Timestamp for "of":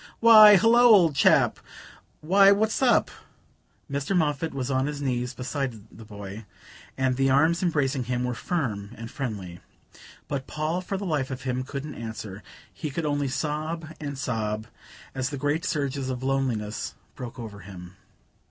11.29-11.43, 16.09-16.23